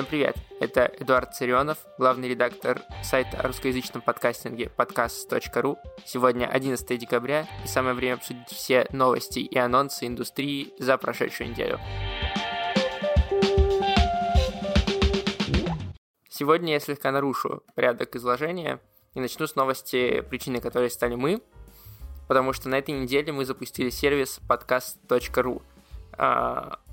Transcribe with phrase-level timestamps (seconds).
[0.00, 0.36] Всем привет!
[0.60, 5.76] Это Эдуард Царионов, главный редактор сайта о русскоязычном подкастинге podcast.ru.
[6.06, 11.78] Сегодня 11 декабря, и самое время обсудить все новости и анонсы индустрии за прошедшую неделю.
[16.30, 18.80] Сегодня я слегка нарушу порядок изложения
[19.12, 21.42] и начну с новости, причиной которой стали мы,
[22.26, 25.60] потому что на этой неделе мы запустили сервис podcast.ru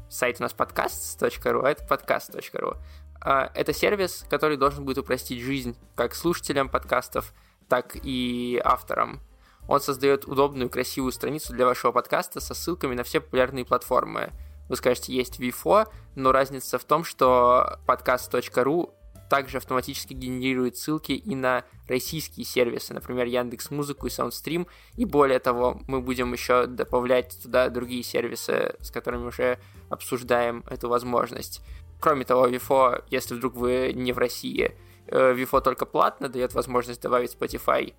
[0.10, 2.76] сайт у нас подкаст.ру, а это подкаст.ру.
[3.22, 7.34] А, это сервис, который должен будет упростить жизнь как слушателям подкастов,
[7.68, 9.22] так и авторам.
[9.68, 14.32] Он создает удобную, красивую страницу для вашего подкаста со ссылками на все популярные платформы.
[14.70, 18.97] Вы скажете, есть VFO, но разница в том, что подкаст.ру
[19.30, 25.40] также автоматически генерирует ссылки и на российские сервисы, например, Яндекс Музыку и Soundstream, и более
[25.40, 29.60] того, мы будем еще добавлять туда другие сервисы, с которыми уже
[29.90, 31.62] обсуждаем эту возможность.
[32.00, 34.76] Кроме того, Vifo, если вдруг вы не в России,
[35.08, 37.94] э, только платно дает возможность добавить Spotify.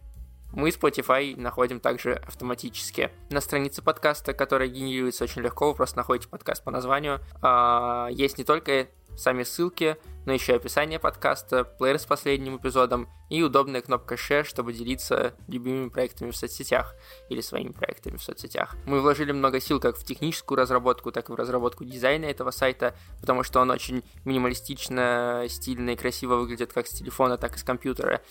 [0.52, 3.10] Мы Spotify находим также автоматически.
[3.30, 7.20] На странице подкаста, которая генерируется очень легко, вы просто находите подкаст по названию.
[7.42, 8.88] А, есть не только
[9.18, 14.44] сами ссылки, но еще и описание подкаста, плеер с последним эпизодом и удобная кнопка Share,
[14.44, 16.94] чтобы делиться любимыми проектами в соцсетях
[17.28, 18.76] или своими проектами в соцсетях.
[18.86, 22.94] Мы вложили много сил как в техническую разработку, так и в разработку дизайна этого сайта,
[23.20, 27.64] потому что он очень минималистично, стильно и красиво выглядит как с телефона, так и с
[27.64, 28.22] компьютера.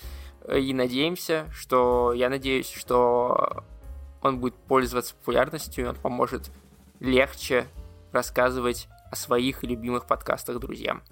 [0.48, 2.14] И надеемся, что...
[2.14, 3.64] Я надеюсь, что
[4.22, 6.52] он будет пользоваться популярностью, и он поможет
[7.00, 7.68] легче
[8.12, 11.04] рассказывать о своих любимых подкастах друзьям.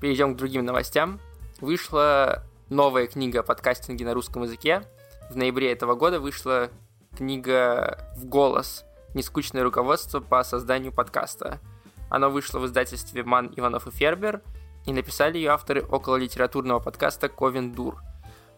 [0.00, 1.18] Перейдем к другим новостям.
[1.60, 4.82] Вышла новая книга о подкастинге на русском языке.
[5.30, 6.70] В ноябре этого года вышла
[7.16, 8.84] книга «В голос.
[9.14, 11.58] Нескучное руководство по созданию подкаста».
[12.10, 14.42] Она вышла в издательстве «Ман, Иванов и Фербер»,
[14.88, 18.02] и написали ее авторы около литературного подкаста «Ковен Дур».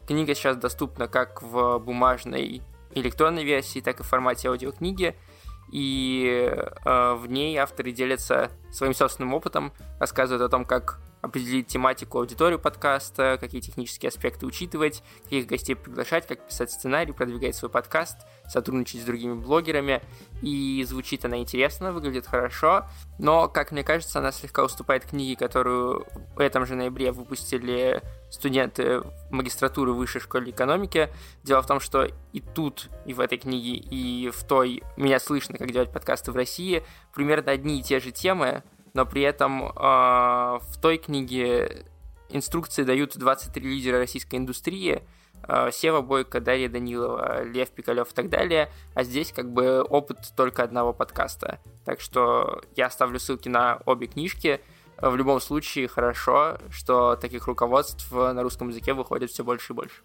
[0.06, 2.62] Книга сейчас доступна как в бумажной
[2.94, 5.14] электронной версии, так и в формате аудиокниги–
[5.70, 6.50] и
[6.84, 12.58] э, в ней авторы делятся своим собственным опытом, рассказывают о том, как определить тематику, аудиторию
[12.58, 19.03] подкаста, какие технические аспекты учитывать, каких гостей приглашать, как писать сценарий, продвигать свой подкаст, сотрудничать
[19.03, 20.03] с другими блогерами.
[20.42, 22.86] И звучит она интересно, выглядит хорошо,
[23.19, 29.03] но, как мне кажется, она слегка уступает книге, которую в этом же ноябре выпустили студенты
[29.30, 31.10] магистратуры высшей школы экономики.
[31.42, 35.59] Дело в том, что и тут, и в этой книге, и в той «Меня слышно,
[35.59, 38.62] как делать подкасты в России» примерно одни и те же темы,
[38.95, 41.84] но при этом э, в той книге
[42.28, 45.03] инструкции дают 23 лидера российской индустрии,
[45.47, 50.19] э, Сева Бойко, Дарья Данилова, Лев Пикалев и так далее, а здесь как бы опыт
[50.37, 51.61] только одного подкаста.
[51.84, 54.61] Так что я оставлю ссылки на обе книжки.
[54.97, 60.03] В любом случае хорошо, что таких руководств на русском языке выходит все больше и больше.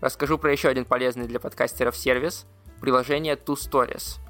[0.00, 2.46] Расскажу про еще один полезный для подкастеров сервис–
[2.80, 4.18] приложение Two Stories–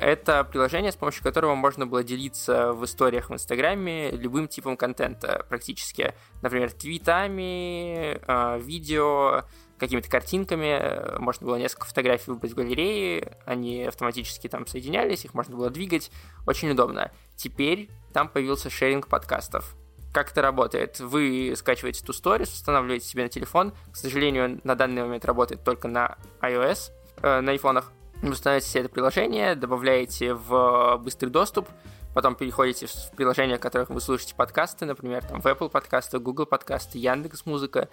[0.00, 5.44] это приложение, с помощью которого можно было делиться в историях в Инстаграме любым типом контента
[5.48, 6.14] практически.
[6.42, 9.44] Например, твитами, а, видео,
[9.78, 11.18] какими-то картинками.
[11.18, 16.10] Можно было несколько фотографий выбрать в галерее, они автоматически там соединялись, их можно было двигать.
[16.46, 17.10] Очень удобно.
[17.36, 19.74] Теперь там появился шеринг подкастов.
[20.12, 20.98] Как это работает?
[20.98, 23.72] Вы скачиваете ту stories, устанавливаете себе на телефон.
[23.92, 26.90] К сожалению, на данный момент работает только на iOS,
[27.22, 27.92] э, на айфонах.
[28.22, 31.66] Вы устанавливаете себе это приложение, добавляете в быстрый доступ,
[32.14, 36.44] потом переходите в приложение, в которых вы слушаете подкасты, например, там в Apple подкасты, Google
[36.44, 37.88] подкасты, Яндекс Музыка,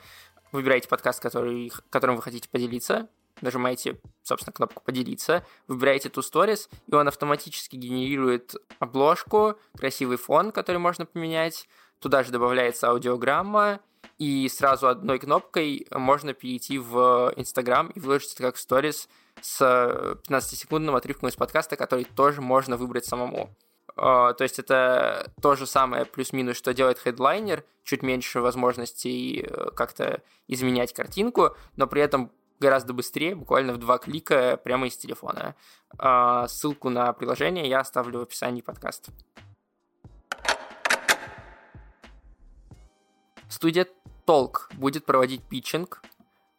[0.51, 3.07] выбираете подкаст, который, которым вы хотите поделиться,
[3.39, 10.77] нажимаете, собственно, кнопку «Поделиться», выбираете ту сторис, и он автоматически генерирует обложку, красивый фон, который
[10.77, 13.79] можно поменять, туда же добавляется аудиограмма,
[14.17, 19.09] и сразу одной кнопкой можно перейти в Instagram и выложить это как в сторис
[19.41, 23.55] с 15-секундным отрывком из подкаста, который тоже можно выбрать самому.
[23.95, 29.71] Uh, то есть это то же самое плюс-минус, что делает хедлайнер, чуть меньше возможностей э,
[29.75, 35.55] как-то изменять картинку, но при этом гораздо быстрее, буквально в два клика прямо из телефона.
[36.47, 39.11] Ссылку на приложение я оставлю в описании подкаста.
[43.49, 43.87] Студия
[44.25, 46.01] Толк будет проводить питчинг.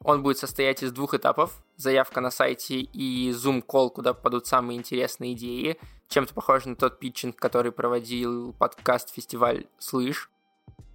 [0.02, 1.62] Он будет состоять из двух этапов.
[1.76, 5.79] Заявка на сайте и Zoom-колл, куда попадут самые интересные идеи.
[6.08, 10.31] Чем-то похоже на тот питчинг, который проводил подкаст-фестиваль «Слышь».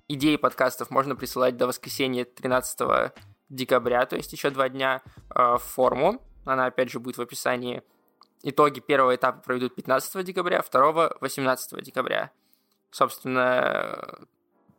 [0.07, 3.13] Идеи подкастов можно присылать до воскресенья 13
[3.49, 6.21] декабря, то есть еще два дня, э, в форму.
[6.45, 7.83] Она, опять же, будет в описании.
[8.41, 12.31] Итоги первого этапа проведут 15 декабря, второго 18 декабря.
[12.91, 14.27] Собственно,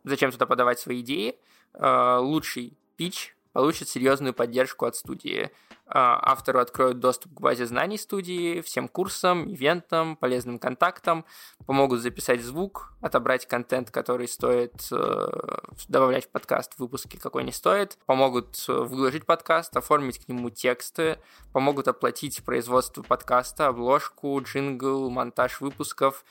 [0.04, 1.38] зачем туда подавать свои идеи?
[1.74, 5.50] Э, лучший пич получит серьезную поддержку от студии.
[5.86, 11.24] А, автору откроют доступ к базе знаний студии, всем курсам, ивентам, полезным контактам,
[11.66, 15.58] помогут записать звук, отобрать контент, который стоит э,
[15.88, 21.18] добавлять в подкаст, выпуски какой не стоит, помогут выложить подкаст, оформить к нему тексты,
[21.52, 26.24] помогут оплатить производство подкаста, обложку, джингл, монтаж выпусков,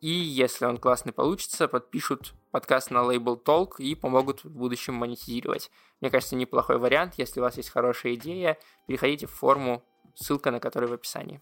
[0.00, 5.70] и если он классный получится, подпишут подкаст на лейбл Talk и помогут в будущем монетизировать.
[6.00, 7.14] Мне кажется, неплохой вариант.
[7.18, 9.82] Если у вас есть хорошая идея, переходите в форму,
[10.14, 11.40] ссылка на которую в описании.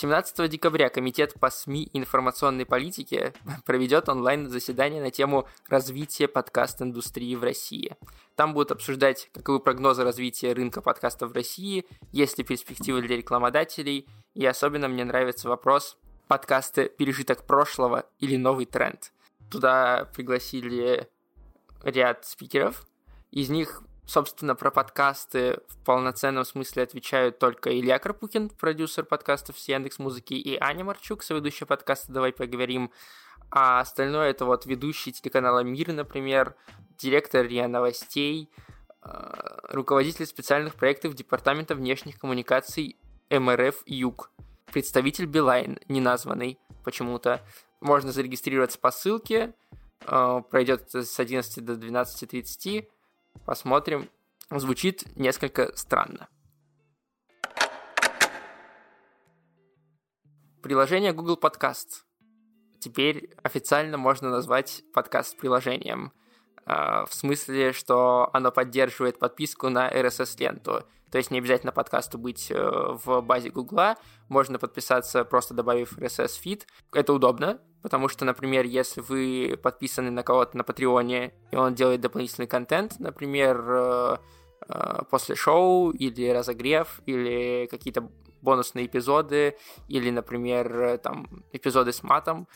[0.00, 3.32] 17 декабря Комитет по СМИ и информационной политике
[3.66, 7.96] проведет онлайн-заседание на тему развития подкаст-индустрии в России.
[8.36, 14.06] Там будут обсуждать, каковы прогнозы развития рынка подкастов в России, есть ли перспективы для рекламодателей,
[14.34, 15.98] и особенно мне нравится вопрос,
[16.28, 19.12] подкасты пережиток прошлого или новый тренд.
[19.50, 21.08] Туда пригласили
[21.82, 22.86] ряд спикеров,
[23.32, 29.68] из них собственно, про подкасты в полноценном смысле отвечают только Илья Карпукин, продюсер подкастов с
[29.68, 32.90] Яндекс Музыки, и Аня Марчук, соведущая подкаста «Давай поговорим».
[33.50, 36.56] А остальное это вот ведущий телеканала «Мир», например,
[36.96, 38.48] директор РИА Новостей,
[39.02, 42.96] э, руководитель специальных проектов Департамента внешних коммуникаций
[43.28, 44.30] МРФ Юг,
[44.72, 47.42] представитель Билайн, неназванный почему-то.
[47.82, 49.52] Можно зарегистрироваться по ссылке,
[50.06, 52.88] э, пройдет с 11 до 12.30,
[53.44, 54.10] посмотрим.
[54.50, 56.28] Звучит несколько странно.
[60.62, 62.04] Приложение Google Podcast.
[62.80, 66.12] Теперь официально можно назвать подкаст приложением.
[66.70, 70.84] А, в смысле, что оно поддерживает подписку на RSS-ленту.
[71.10, 73.96] То есть не обязательно подкасту быть э, в базе Гугла,
[74.28, 76.66] можно подписаться, просто добавив RSS-фид.
[76.92, 82.02] Это удобно, потому что, например, если вы подписаны на кого-то на Патреоне, и он делает
[82.02, 84.16] дополнительный контент, например, э,
[84.68, 88.10] э, после шоу, или разогрев, или какие-то
[88.42, 89.56] бонусные эпизоды,
[89.88, 92.46] или, например, там, эпизоды с матом,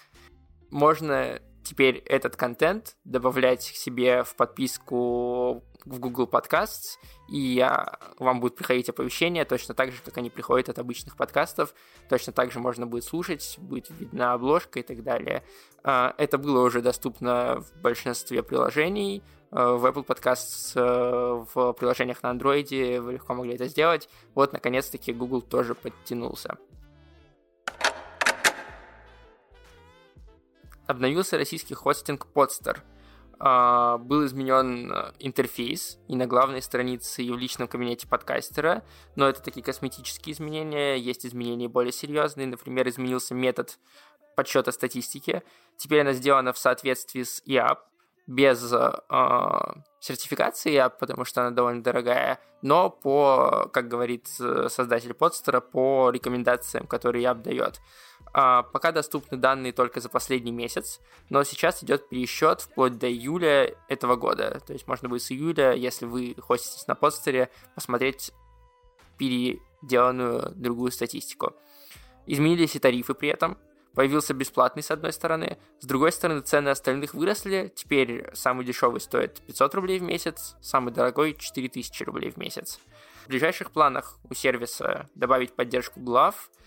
[0.70, 6.98] можно теперь этот контент добавлять к себе в подписку в Google Podcasts,
[7.28, 11.74] и я, вам будет приходить оповещения точно так же, как они приходят от обычных подкастов.
[12.08, 15.42] Точно так же можно будет слушать, будет видна обложка и так далее.
[15.82, 19.22] А, это было уже доступно в большинстве приложений.
[19.50, 24.08] А, в Apple Podcasts, э, в приложениях на Android вы легко могли это сделать.
[24.34, 26.56] Вот, наконец-таки, Google тоже подтянулся.
[30.92, 32.78] Обновился российский хостинг Podster.
[33.40, 38.84] Uh, был изменен э, интерфейс и на главной странице, и в личном кабинете подкастера,
[39.16, 43.80] но это такие косметические изменения, есть изменения более серьезные, например, изменился метод
[44.36, 45.42] подсчета статистики,
[45.76, 47.78] теперь она сделана в соответствии с IAP,
[48.28, 55.14] без uh, сертификации IAP, потому что она довольно дорогая, но по, как говорит э, создатель
[55.14, 57.80] подстера, по рекомендациям, которые IAP дает.
[58.34, 63.76] А, пока доступны данные только за последний месяц, но сейчас идет пересчет вплоть до июля
[63.88, 64.60] этого года.
[64.66, 68.32] То есть можно будет с июля, если вы хоститесь на подстере, посмотреть
[69.18, 71.52] переделанную другую статистику.
[72.26, 73.58] Изменились и тарифы при этом.
[73.94, 79.42] Появился бесплатный с одной стороны, с другой стороны цены остальных выросли, теперь самый дешевый стоит
[79.42, 82.80] 500 рублей в месяц, самый дорогой 4000 рублей в месяц.
[83.26, 86.48] В ближайших планах у сервиса добавить поддержку глав–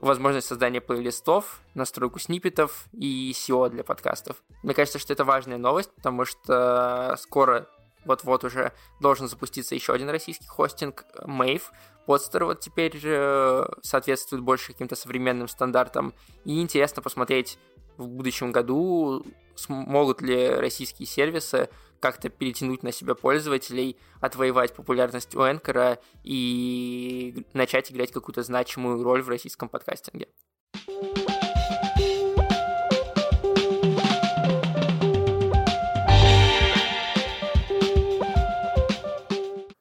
[0.00, 4.36] возможность создания плейлистов, настройку сниппетов и SEO для подкастов.
[4.62, 7.68] Мне кажется, что это важная новость, потому что скоро
[8.04, 11.62] вот-вот уже должен запуститься еще один российский хостинг, Mave.
[12.06, 16.14] Podster вот теперь э, соответствует больше каким-то современным стандартам.
[16.44, 17.58] И интересно посмотреть
[17.98, 19.26] в будущем году,
[19.56, 21.68] смогут ли российские сервисы
[22.00, 29.22] как-то перетянуть на себя пользователей, отвоевать популярность у Энкора и начать играть какую-то значимую роль
[29.22, 30.28] в российском подкастинге.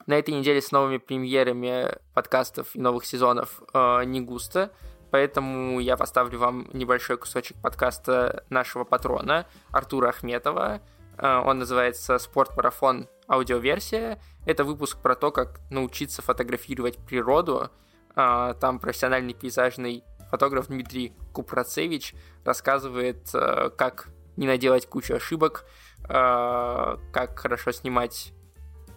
[0.08, 4.72] На этой неделе с новыми премьерами подкастов и новых сезонов э, не густо,
[5.12, 10.82] поэтому я поставлю вам небольшой кусочек подкаста нашего патрона Артура Ахметова,
[11.20, 13.08] он называется «Спорт-марафон.
[13.28, 14.20] Аудиоверсия».
[14.46, 17.70] Это выпуск про то, как научиться фотографировать природу.
[18.16, 22.14] Э, там профессиональный пейзажный фотограф Дмитрий Купрацевич
[22.46, 25.66] рассказывает, э, как не наделать кучу ошибок,
[26.08, 28.32] как хорошо снимать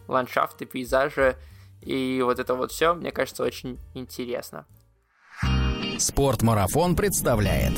[0.06, 1.36] ландшафты, пейзажи
[1.80, 4.66] И вот это вот все, мне кажется, очень интересно.
[5.98, 7.72] Спортмарафон представляет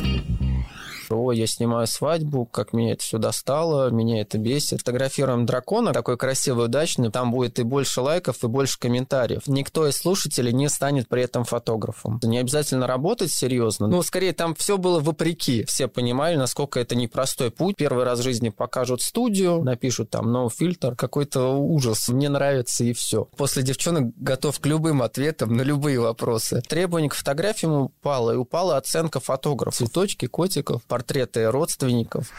[1.15, 4.81] о, я снимаю свадьбу, как меня это все достало, меня это бесит.
[4.81, 9.43] Фотографируем дракона, такой красивый, удачный, там будет и больше лайков, и больше комментариев.
[9.47, 12.19] Никто из слушателей не станет при этом фотографом.
[12.23, 15.65] Не обязательно работать серьезно, но скорее там все было вопреки.
[15.65, 17.77] Все понимали, насколько это непростой путь.
[17.77, 22.93] Первый раз в жизни покажут студию, напишут там no фильтр, какой-то ужас, мне нравится и
[22.93, 23.29] все.
[23.37, 26.63] После девчонок готов к любым ответам на любые вопросы.
[26.69, 29.77] Требование к фотографиям упало, и упала оценка фотографов.
[29.77, 31.02] Цветочки, котиков, портреты
[31.51, 32.33] родственников.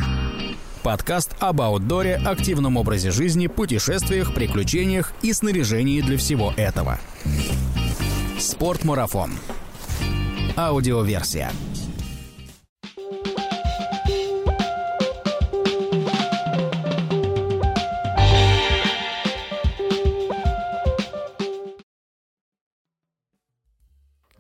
[0.84, 7.00] Подкаст об аутдоре, активном образе жизни, путешествиях, приключениях и снаряжении для всего этого.
[8.39, 9.32] Спортмарафон.
[10.58, 11.51] Аудиоверсия.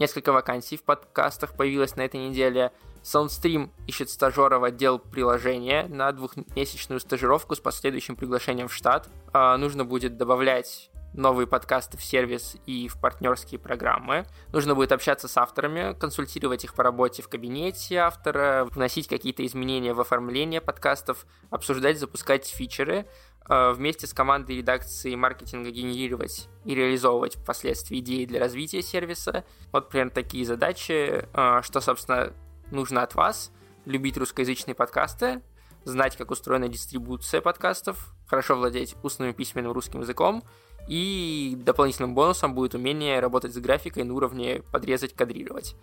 [0.03, 2.73] Несколько вакансий в подкастах появилось на этой неделе.
[3.03, 9.07] Soundstream ищет стажера в отдел приложения на двухмесячную стажировку с последующим приглашением в штат.
[9.31, 14.25] А, нужно будет добавлять новые подкасты в сервис и в партнерские программы.
[14.51, 19.93] Нужно будет общаться с авторами, консультировать их по работе в кабинете автора, вносить какие-то изменения
[19.93, 23.07] в оформление подкастов, обсуждать, запускать фичеры,
[23.47, 29.43] вместе с командой редакции маркетинга генерировать и реализовывать впоследствии идеи для развития сервиса.
[29.71, 32.33] Вот примерно такие задачи, а, что, собственно,
[32.71, 33.51] нужно от вас
[33.85, 35.41] любить русскоязычные подкасты,
[35.83, 40.43] знать, как устроена дистрибуция подкастов, хорошо владеть устным и письменным русским языком,
[40.87, 45.75] и дополнительным бонусом будет умение работать с графикой на уровне подрезать, кадрировать.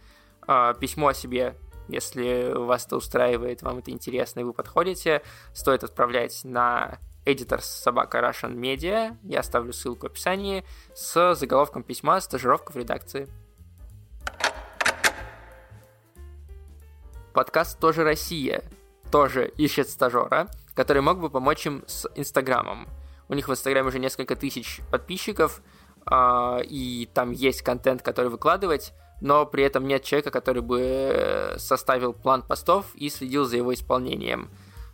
[0.47, 1.57] А, письмо о себе,
[1.88, 8.18] если вас это устраивает, вам это интересно и вы подходите, стоит отправлять на editor собака
[8.18, 13.28] Russian Media, я оставлю ссылку в описании, с заголовком письма «Стажировка в редакции».
[17.32, 18.64] Подкаст «Тоже Россия»
[19.10, 22.88] тоже ищет стажера, который мог бы помочь им с Инстаграмом.
[23.28, 25.62] У них в Инстаграме уже несколько тысяч подписчиков,
[26.10, 32.12] э, и там есть контент, который выкладывать, но при этом нет человека, который бы составил
[32.12, 34.50] план постов и следил за его исполнением.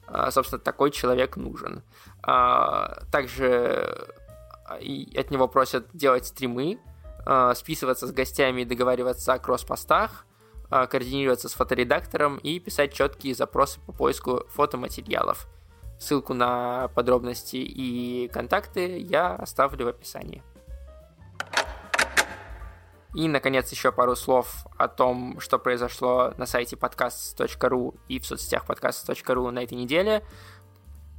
[0.09, 1.83] Э, собственно, такой человек нужен.
[2.27, 4.15] Э, также
[4.69, 6.81] от него просят делать стримы,
[7.55, 10.27] списываться с гостями договариваться о кросс-постах,
[10.69, 15.47] а, координироваться с фоторедактором и писать четкие запросы по поиску фотоматериалов.
[15.99, 20.43] Ссылку на подробности и контакты я оставлю в описании.
[23.17, 28.67] И, наконец, еще пару слов о том, что произошло на сайте podcast.ru и в соцсетях
[28.69, 30.23] podcast.ru на этой неделе.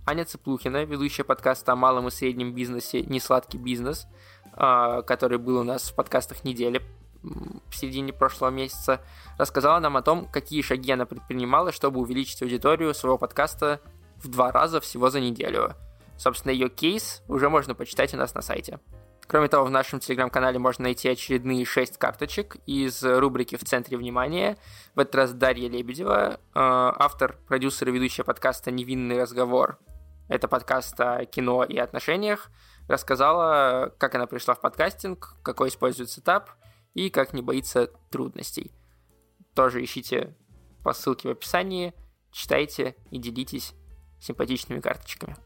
[0.05, 4.05] Аня Цыплухина, ведущая подкаста о малом и среднем бизнесе «Несладкий бизнес»,
[4.53, 6.83] а, который был у нас в подкастах недели,
[7.23, 9.01] в середине прошлого месяца,
[9.39, 13.81] рассказала нам о том, какие шаги она предпринимала, чтобы увеличить аудиторию своего подкаста
[14.17, 15.73] в два раза всего за неделю.
[16.15, 18.79] Собственно, ее кейс уже можно почитать у нас на сайте.
[19.27, 24.57] Кроме того, в нашем телеграм-канале можно найти очередные шесть карточек из рубрики «В центре внимания».
[24.95, 29.79] В этот раз Дарья Лебедева, э, автор, продюсер и ведущая подкаста «Невинный разговор».
[30.29, 32.49] Это подкаст о кино и отношениях.
[32.87, 36.51] Рассказала, как она пришла в подкастинг, какой использует сетап–
[36.97, 38.71] и как не боится трудностей.
[39.53, 40.35] Тоже ищите
[40.83, 41.93] по ссылке в описании,
[42.31, 43.75] читайте и делитесь
[44.19, 45.37] симпатичными карточками.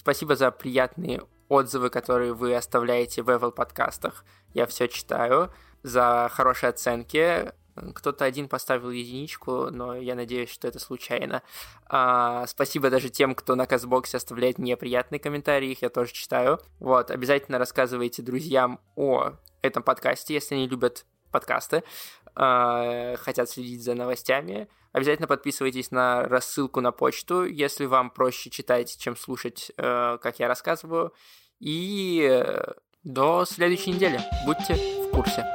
[0.00, 4.24] Спасибо за приятные отзывы, которые вы оставляете в Apple подкастах.
[4.54, 5.52] Я все читаю.
[5.82, 7.52] За хорошие оценки.
[7.94, 11.42] Кто-то один поставил единичку, но я надеюсь, что это случайно.
[11.84, 16.60] А, спасибо даже тем, кто на Казбоксе оставляет неприятные комментарии, их я тоже читаю.
[16.78, 21.84] Вот, обязательно рассказывайте друзьям о этом подкасте, если они любят подкасты,
[22.34, 24.68] хотят следить за новостями.
[24.92, 30.48] Обязательно подписывайтесь на рассылку на почту, если вам проще читать, чем слушать, э, как я
[30.48, 31.12] рассказываю.
[31.60, 32.72] И э,
[33.04, 34.20] до следующей недели.
[34.44, 35.46] Будьте в курсе.